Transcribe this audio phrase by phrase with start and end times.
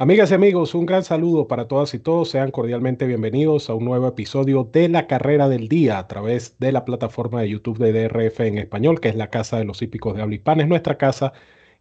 [0.00, 2.30] Amigas y amigos, un gran saludo para todas y todos.
[2.30, 6.70] Sean cordialmente bienvenidos a un nuevo episodio de La Carrera del Día a través de
[6.70, 10.14] la plataforma de YouTube de DRF en español, que es la casa de los hípicos
[10.14, 11.32] de habla es nuestra casa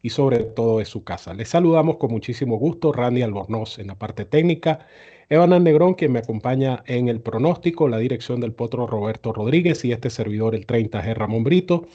[0.01, 1.35] y sobre todo es su casa.
[1.35, 4.87] Les saludamos con muchísimo gusto, Randy Albornoz en la parte técnica,
[5.29, 9.91] Evan Negrón, quien me acompaña en el pronóstico, la dirección del potro Roberto Rodríguez y
[9.91, 11.85] este servidor, el 30G Ramón Brito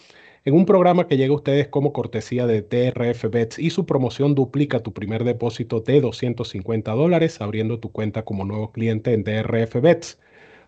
[0.44, 4.34] en un programa que llega a ustedes como cortesía de DRF Bets y su promoción
[4.34, 9.80] duplica tu primer depósito de 250 dólares abriendo tu cuenta como nuevo cliente en DRF
[9.80, 10.18] Bets.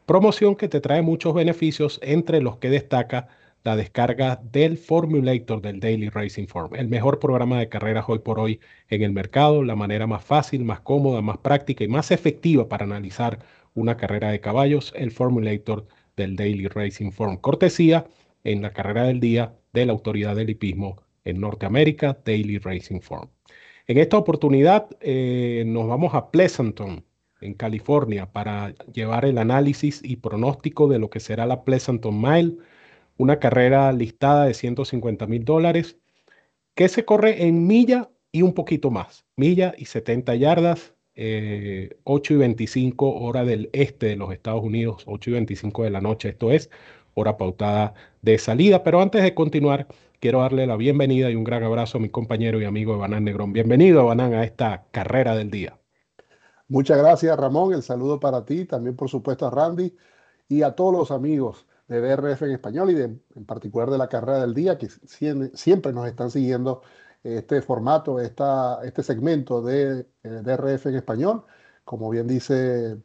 [0.06, 3.28] Promoción que te trae muchos beneficios, entre los que destaca
[3.64, 8.38] la descarga del Formulator del Daily Racing Form, el mejor programa de carreras hoy por
[8.38, 8.60] hoy
[8.90, 12.84] en el mercado, la manera más fácil, más cómoda, más práctica y más efectiva para
[12.84, 13.40] analizar
[13.74, 17.38] una carrera de caballos, el Formulator del Daily Racing Form.
[17.38, 18.06] Cortesía
[18.44, 23.28] en la carrera del día de la Autoridad del Hipismo en Norteamérica, Daily Racing Form.
[23.86, 27.04] En esta oportunidad eh, nos vamos a Pleasanton,
[27.40, 32.56] en California, para llevar el análisis y pronóstico de lo que será la Pleasanton Mile,
[33.18, 35.98] una carrera listada de 150 mil dólares
[36.74, 41.96] que se corre en milla y un poquito más, milla y 70 yardas, 8 eh,
[42.04, 46.30] y 25 hora del este de los Estados Unidos, 8 y 25 de la noche,
[46.30, 46.70] esto es
[47.14, 48.82] hora pautada de salida.
[48.82, 49.86] Pero antes de continuar,
[50.20, 53.52] quiero darle la bienvenida y un gran abrazo a mi compañero y amigo Evanán Negrón.
[53.52, 55.78] Bienvenido, Evanán, a esta carrera del día.
[56.68, 57.74] Muchas gracias, Ramón.
[57.74, 59.94] El saludo para ti, también por supuesto a Randy
[60.48, 64.08] y a todos los amigos de DRF en español y de, en particular de la
[64.08, 66.82] carrera del día que siempre nos están siguiendo
[67.22, 71.44] este formato, esta, este segmento de eh, DRF en español.
[71.84, 72.98] Como bien dice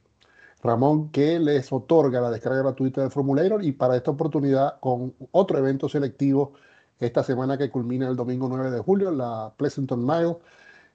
[0.61, 5.57] Ramón, que les otorga la descarga gratuita del Formulator y para esta oportunidad con otro
[5.57, 6.53] evento selectivo
[6.99, 10.37] esta semana que culmina el domingo 9 de julio, la Pleasanton Mile.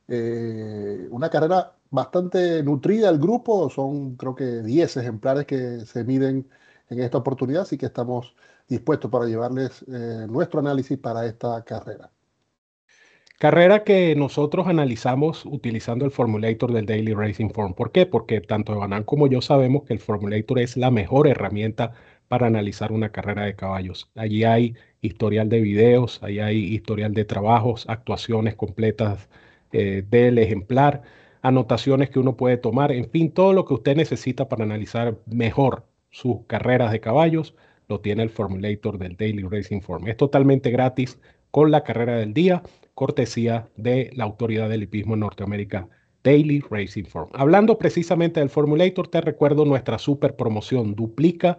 [0.08, 6.48] Eh, una carrera bastante nutrida el grupo, son creo que 10 ejemplares que se miden
[6.90, 8.34] en esta oportunidad, así que estamos
[8.68, 12.10] dispuestos para llevarles eh, nuestro análisis para esta carrera.
[13.38, 17.74] Carrera que nosotros analizamos utilizando el Formulator del Daily Racing Form.
[17.74, 18.06] ¿Por qué?
[18.06, 21.92] Porque tanto Evanán como yo sabemos que el Formulator es la mejor herramienta
[22.28, 24.10] para analizar una carrera de caballos.
[24.14, 29.28] Allí hay historial de videos, allí hay historial de trabajos, actuaciones completas
[29.72, 31.02] eh, del ejemplar,
[31.42, 35.84] anotaciones que uno puede tomar, en fin, todo lo que usted necesita para analizar mejor
[36.10, 37.54] sus carreras de caballos,
[37.88, 40.06] lo tiene el Formulator del Daily Racing Form.
[40.08, 41.18] Es totalmente gratis
[41.54, 45.88] con la carrera del día cortesía de la autoridad del hipismo en Norteamérica,
[46.24, 47.30] Daily Racing Form.
[47.32, 50.96] Hablando precisamente del Formulator, te recuerdo nuestra super promoción.
[50.96, 51.56] Duplica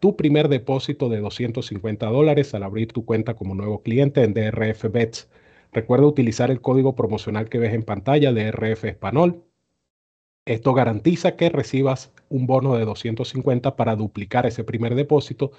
[0.00, 4.92] tu primer depósito de 250 dólares al abrir tu cuenta como nuevo cliente en DRF
[4.92, 5.30] Bets.
[5.72, 9.44] Recuerda utilizar el código promocional que ves en pantalla, DRF Español.
[10.44, 15.52] Esto garantiza que recibas un bono de 250 para duplicar ese primer depósito.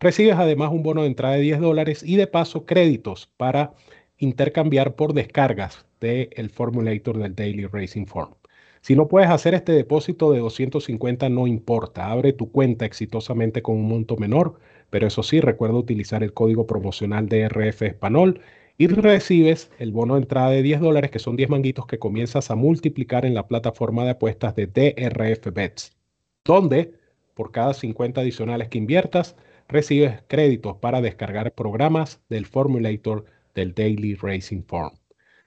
[0.00, 3.74] Recibes además un bono de entrada de 10 dólares y de paso créditos para
[4.18, 8.34] intercambiar por descargas del el Formulator del Daily Racing Form.
[8.80, 12.12] Si no puedes hacer este depósito de 250, no importa.
[12.12, 16.66] Abre tu cuenta exitosamente con un monto menor, pero eso sí, recuerda utilizar el código
[16.66, 18.40] promocional DRF Español
[18.76, 22.52] y recibes el bono de entrada de 10 dólares, que son 10 manguitos que comienzas
[22.52, 25.96] a multiplicar en la plataforma de apuestas de DRF Bets,
[26.44, 26.94] donde
[27.34, 29.36] por cada 50 adicionales que inviertas,
[29.68, 34.92] recibes créditos para descargar programas del Formulator del Daily Racing Form.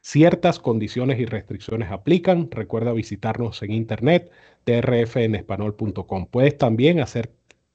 [0.02, 2.50] Ciertas condiciones y restricciones aplican.
[2.50, 4.32] Recuerda visitarnos en internet
[4.66, 6.28] drfenespanol.com.
[6.28, 7.32] Puedes también hacer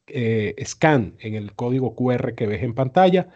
[0.09, 3.29] eh, scan en el código QR que ves en pantalla,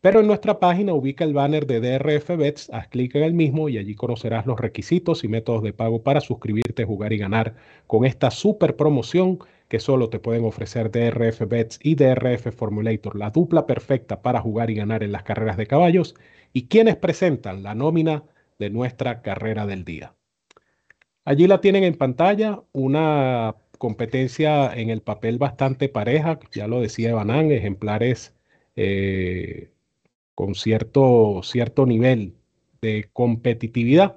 [0.00, 3.68] pero en nuestra página ubica el banner de DRF Bets, haz clic en el mismo
[3.68, 7.54] y allí conocerás los requisitos y métodos de pago para suscribirte, jugar y ganar
[7.86, 9.38] con esta super promoción
[9.72, 14.68] que solo te pueden ofrecer DRF Bets y DRF Formulator, la dupla perfecta para jugar
[14.68, 16.14] y ganar en las carreras de caballos
[16.52, 18.22] y quienes presentan la nómina
[18.58, 20.14] de nuestra carrera del día.
[21.24, 27.14] Allí la tienen en pantalla, una competencia en el papel bastante pareja, ya lo decía
[27.14, 28.34] Banán, ejemplares
[28.76, 29.70] eh,
[30.34, 32.34] con cierto, cierto nivel
[32.82, 34.16] de competitividad.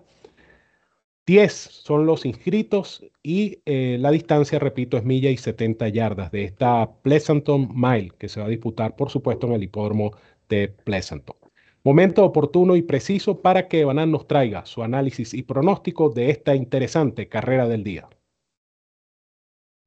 [1.27, 6.44] 10 son los inscritos y eh, la distancia, repito, es milla y 70 yardas de
[6.44, 10.12] esta Pleasanton Mile que se va a disputar, por supuesto, en el hipódromo
[10.50, 11.36] de Pleasanton.
[11.83, 16.56] Momento oportuno y preciso para que Banan nos traiga su análisis y pronóstico de esta
[16.56, 18.07] interesante carrera del día.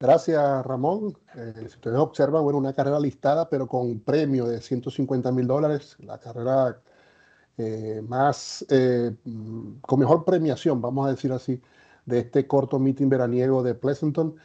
[0.01, 1.17] Gracias, Ramón.
[1.35, 5.97] Eh, si ustedes observan, bueno, una carrera listada, pero con premio de 150 mil dólares.
[5.99, 6.81] La carrera
[7.61, 9.13] eh, más, eh,
[9.81, 11.61] con mejor premiación, vamos a decir así,
[12.05, 14.35] de este corto meeting veraniego de Pleasanton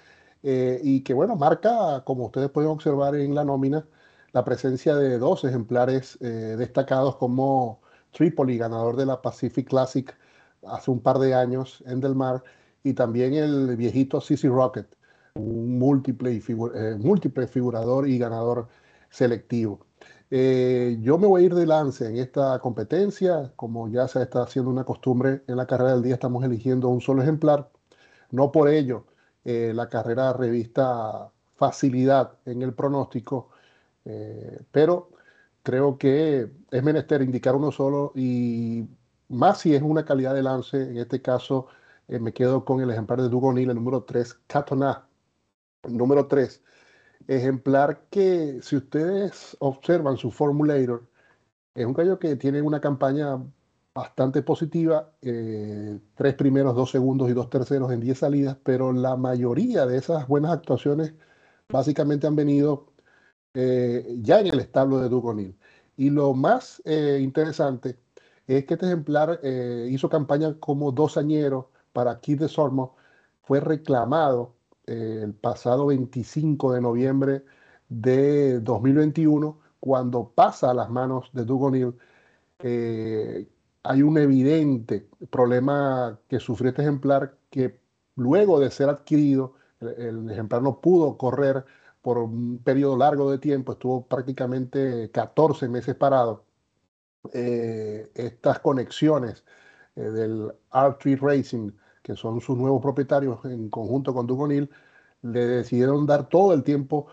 [0.43, 3.87] eh, y que, bueno, marca, como ustedes pueden observar en la nómina,
[4.32, 7.81] la presencia de dos ejemplares destacados como
[8.11, 10.12] Tripoli, ganador de la Pacific Classic
[10.66, 12.43] hace un par de años en Del Mar,
[12.82, 14.88] y también el viejito CC Rocket,
[15.34, 16.43] un múltiple,
[16.99, 18.66] múltiple figurador y ganador
[19.11, 19.87] selectivo.
[20.36, 24.42] Eh, yo me voy a ir de lance en esta competencia, como ya se está
[24.42, 27.70] haciendo una costumbre en la carrera del día, estamos eligiendo un solo ejemplar.
[28.32, 29.06] No por ello
[29.44, 33.50] eh, la carrera revista facilidad en el pronóstico,
[34.72, 35.10] pero
[35.62, 38.87] creo que es menester indicar uno solo y
[39.28, 41.69] más si es una calidad de lance, en este caso
[42.08, 45.06] me quedo con el ejemplar de Dugonil, el número 3, Catona,
[45.88, 46.62] número 3
[47.29, 51.06] ejemplar que si ustedes observan su formulator,
[51.75, 53.38] es un caballo que tiene una campaña
[53.94, 59.17] bastante positiva, eh, tres primeros, dos segundos y dos terceros en diez salidas, pero la
[59.17, 61.15] mayoría de esas buenas actuaciones
[61.69, 62.87] básicamente han venido
[63.55, 65.56] eh, ya en el establo de Dugonil.
[65.97, 67.99] Y lo más eh, interesante
[68.47, 69.41] es que este ejemplar
[69.88, 72.97] hizo campaña como dos añeros para Kid de Sormo,
[73.44, 74.55] fue reclamado
[74.86, 77.44] el pasado 25 de noviembre
[77.88, 81.94] de 2021, cuando pasa a las manos de Dugonil,
[82.60, 83.48] eh,
[83.82, 87.81] hay un evidente problema que sufrió este ejemplar que
[88.16, 91.64] luego de ser adquirido, el, ejemplar no pudo correr
[92.02, 96.44] por un periodo largo de tiempo, estuvo prácticamente 14 meses parado.
[97.32, 99.44] Eh, estas conexiones
[99.96, 101.70] eh, del R3 Racing
[102.04, 104.70] que son sus nuevos propietarios en conjunto con Dugonil,
[105.22, 107.06] le decidieron dar todo el tiempo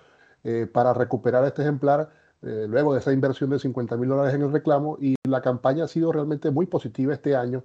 [0.44, 2.12] eh, para recuperar este ejemplar
[2.42, 5.86] eh, luego de esa inversión de 50 mil dólares en el reclamo y la campaña
[5.86, 7.64] ha sido realmente muy positiva este año.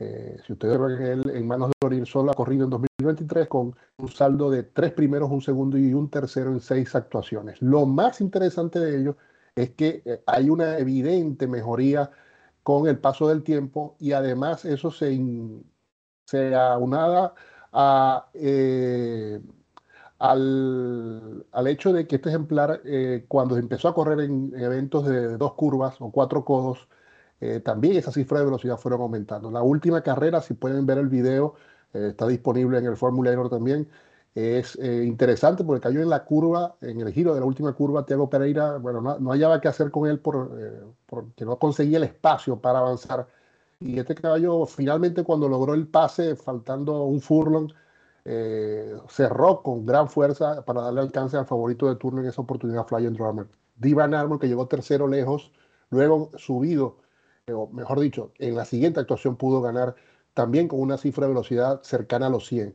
[0.00, 3.76] Eh, si ustedes ven él en manos de Dugonil, solo ha corrido en 2023 con
[3.98, 7.62] un saldo de tres primeros, un segundo y un tercero en seis actuaciones.
[7.62, 9.16] Lo más interesante de ello
[9.54, 12.10] es que hay una evidente mejoría
[12.64, 15.12] con el paso del tiempo y además eso se,
[16.28, 17.32] se aunada
[17.72, 19.40] a, eh,
[20.18, 25.38] al, al, hecho de que este ejemplar, eh, cuando empezó a correr en eventos de
[25.38, 26.86] dos curvas o cuatro codos,
[27.40, 29.50] eh, también esa cifra de velocidad fueron aumentando.
[29.50, 31.54] La última carrera, si pueden ver el video,
[31.94, 33.88] está disponible en el Formulator también.
[34.34, 38.28] Es interesante porque cayó en la curva, en el giro de la última curva, Tiago
[38.30, 40.50] Pereira, bueno, no, no hallaba qué hacer con él por,
[41.06, 43.26] porque no conseguía el espacio para avanzar
[43.80, 47.72] y este caballo finalmente cuando logró el pase, faltando un furlong,
[48.24, 52.86] eh, cerró con gran fuerza para darle alcance al favorito de turno en esa oportunidad,
[52.86, 53.46] Flying Drummer.
[53.76, 55.52] Divan Armour, que llegó tercero lejos,
[55.90, 56.98] luego subido,
[57.46, 59.94] eh, o mejor dicho, en la siguiente actuación pudo ganar
[60.34, 62.74] también con una cifra de velocidad cercana a los 100.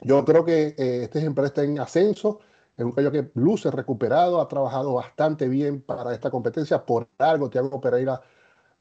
[0.00, 2.40] Yo creo que eh, este ejemplar está en ascenso,
[2.76, 7.50] es un caballo que luce recuperado, ha trabajado bastante bien para esta competencia, por algo
[7.50, 8.22] Tiago Pereira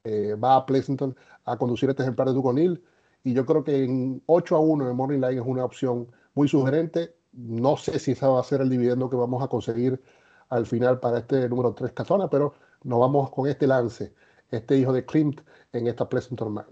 [0.04, 1.16] eh, va a Pleasanton
[1.46, 2.84] a conducir este ejemplar de Duconil.
[3.24, 6.48] Y yo creo que en 8 a 1 en Morning Line es una opción muy
[6.48, 7.14] sugerente.
[7.34, 10.02] No sé si ese va a ser el dividendo que vamos a conseguir
[10.50, 12.54] al final para este número 3 Catona, pero
[12.84, 14.14] nos vamos con este lance,
[14.50, 16.66] este hijo de Klimt en esta Pleasanton Man.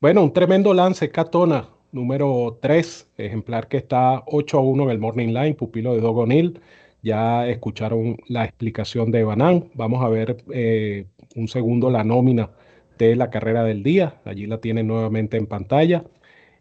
[0.00, 4.98] Bueno, un tremendo lance, Catona, número 3, ejemplar que está 8 a 1 en el
[4.98, 6.60] Morning Line, pupilo de Dogonil.
[7.04, 9.70] Ya escucharon la explicación de Banán.
[9.74, 11.06] Vamos a ver eh,
[11.36, 12.50] un segundo la nómina
[12.98, 14.20] de la carrera del día.
[14.24, 16.04] Allí la tienen nuevamente en pantalla.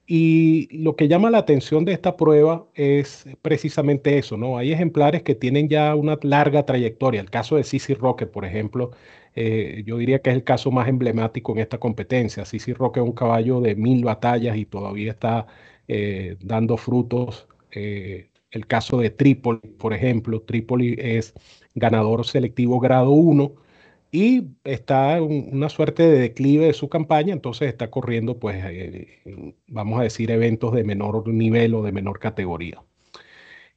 [0.05, 4.57] Y lo que llama la atención de esta prueba es precisamente eso, ¿no?
[4.57, 7.21] Hay ejemplares que tienen ya una larga trayectoria.
[7.21, 8.91] El caso de Sisi Rocket, por ejemplo,
[9.35, 12.43] eh, yo diría que es el caso más emblemático en esta competencia.
[12.45, 15.47] Sisi Rocket es un caballo de mil batallas y todavía está
[15.88, 17.47] eh, dando frutos
[18.53, 21.33] el caso de Trípoli, por ejemplo, Trípoli es
[21.74, 23.51] ganador selectivo grado 1
[24.12, 29.55] y está en una suerte de declive de su campaña, entonces está corriendo, pues, eh,
[29.67, 32.83] vamos a decir, eventos de menor nivel o de menor categoría.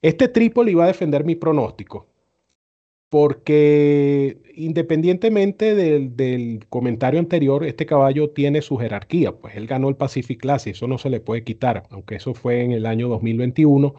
[0.02, 2.06] Este Trípoli va a defender mi pronóstico,
[3.09, 9.97] porque independientemente del, del, comentario anterior, este caballo tiene su jerarquía, pues él ganó el
[9.97, 13.09] Pacific Class y eso no se le puede quitar, aunque eso fue en el año
[13.09, 13.95] 2021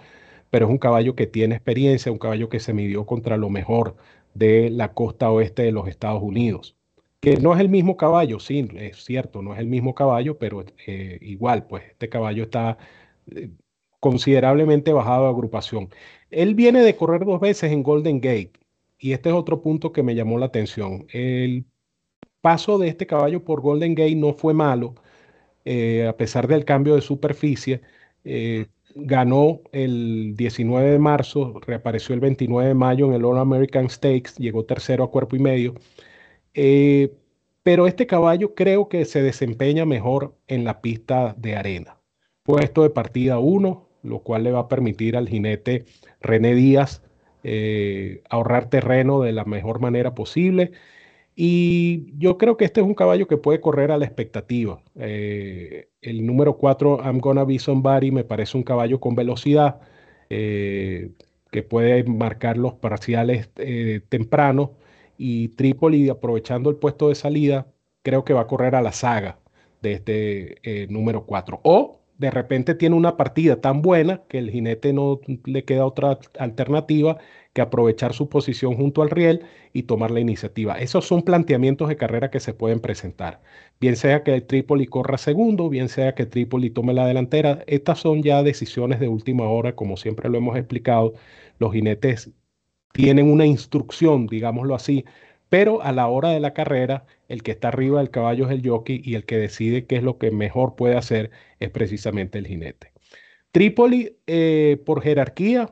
[0.50, 3.96] pero es un caballo que tiene experiencia, un caballo que se midió contra lo mejor
[4.34, 6.76] de la costa oeste de los Estados Unidos.
[7.20, 10.64] Que no es el mismo caballo, sí, es cierto, no es el mismo caballo, pero
[10.86, 12.78] eh, igual, pues este caballo está
[13.32, 13.50] eh,
[14.00, 15.90] considerablemente bajado de agrupación.
[16.30, 18.54] Él viene de correr dos veces en Golden Gate
[19.00, 21.08] y este es otro punto que me llamó la atención.
[21.12, 21.66] El
[22.42, 24.96] paso de este caballo por Golden Gate no fue malo,
[25.66, 27.82] a pesar del cambio de superficie,
[29.00, 34.36] ganó el 19 de marzo, reapareció el 29 de mayo en el All American Stakes,
[34.38, 35.76] llegó tercero a cuerpo y medio.
[36.54, 37.14] Eh,
[37.64, 41.98] pero este caballo creo que se desempeña mejor en la pista de arena.
[42.44, 45.86] Puesto de partida 1, lo cual le va a permitir al jinete
[46.22, 47.04] René Díaz
[47.44, 50.72] eh, ahorrar terreno de la mejor manera posible
[51.40, 54.82] y yo creo que este es un caballo que puede correr a la expectativa.
[54.96, 59.80] Eh, el número 4, I'm Gonna Be Somebody, me parece un caballo con velocidad
[60.32, 61.12] eh,
[61.52, 64.72] que puede marcar los parciales eh, tempranos.
[65.20, 67.68] Y Tripoli, aprovechando el puesto de salida,
[68.02, 69.38] creo que va a correr a la saga
[69.84, 71.60] de este número 4.
[71.64, 76.18] O de repente tiene una partida tan buena que el jinete no le queda otra
[76.40, 77.18] alternativa
[77.58, 79.42] que aprovechar su posición junto al riel
[79.74, 80.76] y tomar la iniciativa.
[80.76, 83.42] Esos son planteamientos de carrera que se pueden presentar.
[83.80, 87.64] Bien sea que Trípoli corra segundo, bien sea que Trípoli tome la delantera.
[87.66, 91.16] Estas son ya decisiones de última hora, como siempre lo hemos explicado.
[91.58, 92.30] Los jinetes
[92.94, 95.04] tienen una instrucción, digámoslo así,
[95.50, 98.70] pero a la hora de la carrera, el que está arriba del caballo es el
[98.70, 102.46] jockey y el que decide qué es lo que mejor puede hacer es precisamente el
[102.46, 102.94] jinete.
[103.52, 105.72] Trípoli, eh, por jerarquía,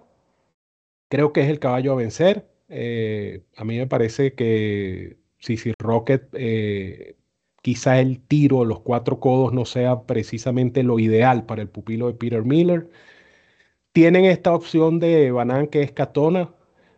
[1.10, 2.50] creo que es el caballo a vencer.
[2.70, 7.18] Eh, a mí me parece que si, Rocket, eh,
[7.62, 12.14] quizá el tiro, los cuatro codos no sea precisamente lo ideal para el pupilo de
[12.16, 12.90] Peter Miller.
[13.94, 16.54] Tienen esta opción de Banan que es Catona,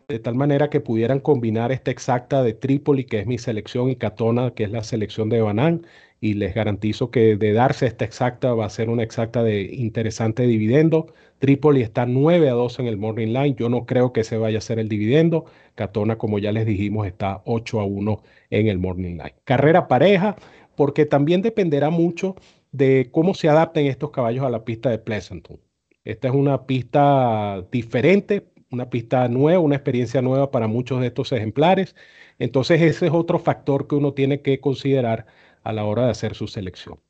[0.08, 3.96] de tal manera que pudieran combinar esta exacta de Trípoli, que es mi selección, y
[3.96, 5.86] Catona, que es la selección de Banán,
[6.18, 10.46] y les garantizo que de darse esta exacta va a ser una exacta de interesante
[10.46, 11.12] dividendo.
[11.40, 14.56] Trípoli está 9 a 2 en el Morning Line, yo no creo que se vaya
[14.56, 15.44] a hacer el dividendo.
[15.74, 19.34] Catona, como ya les dijimos, está 8 a 1 en el Morning Line.
[19.44, 20.36] Carrera pareja,
[20.74, 22.34] porque también dependerá mucho
[22.72, 25.60] de cómo se adapten estos caballos a la pista de Pleasanton.
[26.02, 31.32] Esta es una pista diferente, una pista nueva, una experiencia nueva para muchos de estos
[31.32, 31.94] ejemplares.
[32.38, 35.26] Entonces ese es otro factor que uno tiene que considerar
[35.64, 37.00] a la hora de hacer su selección.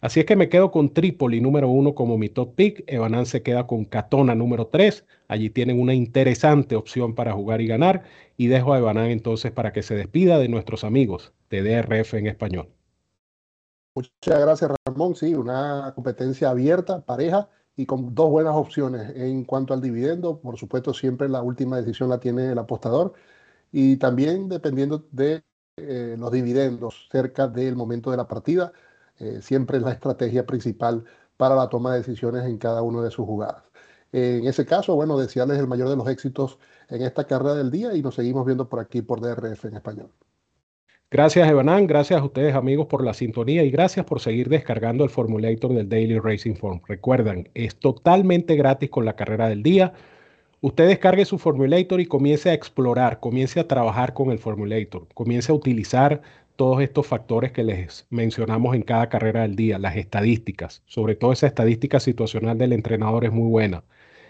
[0.00, 2.82] Así es que me quedo con Trípoli número uno como mi top pick.
[2.88, 5.04] Evanán se queda con Catona número tres.
[5.28, 8.02] Allí tienen una interesante opción para jugar y ganar.
[8.36, 12.26] Y dejo a Evanán entonces para que se despida de nuestros amigos de DRF en
[12.26, 12.68] español.
[13.94, 15.14] Muchas gracias, Ramón.
[15.14, 17.48] Sí, una competencia abierta, pareja
[17.82, 20.40] y con dos buenas opciones en cuanto al dividendo.
[20.40, 23.14] Por supuesto, siempre la última decisión la tiene el apostador
[23.72, 25.44] y también dependiendo de
[25.76, 28.72] eh, los dividendos cerca del momento de la partida,
[29.18, 31.04] eh, siempre es la estrategia principal
[31.36, 33.64] para la toma de decisiones en cada una de sus jugadas.
[34.12, 36.58] en ese caso, bueno, desearles el mayor de los éxitos
[36.88, 40.12] en esta carrera del día y nos seguimos viendo por aquí por DRF en español.
[41.12, 41.86] Gracias, Evanán.
[41.86, 45.86] Gracias a ustedes, amigos, por la sintonía y gracias por seguir descargando el formulator del
[45.86, 46.80] Daily Racing Form.
[46.88, 49.92] Recuerden, es totalmente gratis con la carrera del día.
[50.62, 55.52] Usted descargue su formulator y comience a explorar, comience a trabajar con el formulator, comience
[55.52, 56.22] a utilizar
[56.56, 61.32] todos estos factores que les mencionamos en cada carrera del día, las estadísticas, sobre todo
[61.32, 63.84] esa estadística situacional del entrenador es muy buena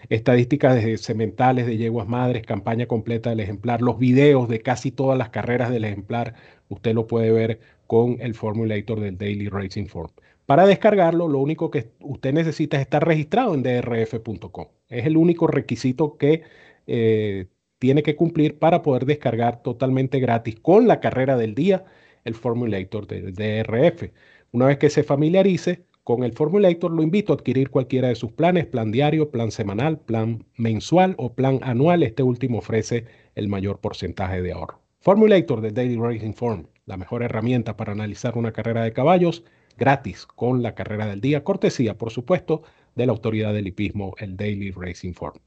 [0.09, 5.17] estadísticas de sementales, de yeguas madres, campaña completa del ejemplar, los videos de casi todas
[5.17, 6.35] las carreras del ejemplar,
[6.73, 10.11] usted lo puede ver con el formulator del Daily Racing Form.
[10.45, 14.67] Para descargarlo, lo único que usted necesita es estar registrado en drf.com.
[14.89, 16.43] Es el único requisito que
[16.87, 17.47] eh,
[17.79, 21.85] tiene que cumplir para poder descargar totalmente gratis con la carrera del día
[22.25, 24.11] el formulator del DRF.
[24.51, 28.33] Una vez que se familiarice, con el Formulator lo invito a adquirir cualquiera de sus
[28.33, 32.03] planes, plan diario, plan semanal, plan mensual o plan anual.
[32.03, 34.82] Este último ofrece el mayor porcentaje de ahorro.
[35.03, 39.43] Formulator de Daily Racing Form, la mejor herramienta para analizar una carrera de caballos,
[39.77, 42.63] gratis con la carrera del día, cortesía, por supuesto,
[42.95, 45.41] de la autoridad del hipismo, el Daily Racing Form.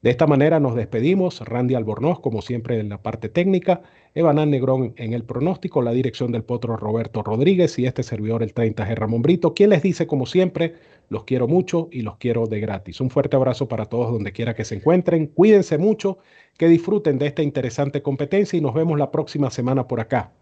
[0.00, 1.40] De esta manera nos despedimos.
[1.40, 3.82] Randy Albornoz, como siempre, en la parte técnica.
[4.14, 5.82] Evanán Negrón en el pronóstico.
[5.82, 9.54] La dirección del potro Roberto Rodríguez y este servidor, el 30G Ramón Brito.
[9.54, 10.74] Quien les dice, como siempre,
[11.08, 13.00] los quiero mucho y los quiero de gratis.
[13.00, 15.26] Un fuerte abrazo para todos donde quiera que se encuentren.
[15.26, 16.18] Cuídense mucho,
[16.56, 20.32] que disfruten de esta interesante competencia y nos vemos la próxima semana por acá,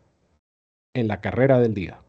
[0.95, 2.01] en la carrera del día.